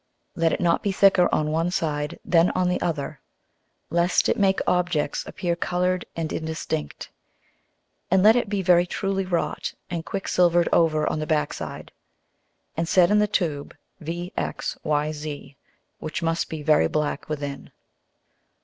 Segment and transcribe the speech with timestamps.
[0.35, 3.21] Let it not be thicker on one side than on the other,
[3.91, 7.11] lest it make Objects appear colour'd and indistinct,
[8.09, 11.91] and let it be very truly wrought and quick silver'd over on the backside;
[12.75, 15.55] and set in the Tube VXYZ
[15.99, 17.71] which must be very black within.